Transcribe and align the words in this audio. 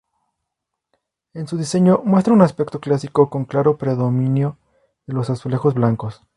En 1.35 1.47
su 1.47 1.57
diseño 1.59 2.01
muestra 2.03 2.33
un 2.33 2.41
aspecto 2.41 2.79
clásico, 2.79 3.29
con 3.29 3.45
claro 3.45 3.77
predominio 3.77 4.57
de 5.05 5.13
los 5.13 5.29
azulejos 5.29 5.75
blancos. 5.75 6.23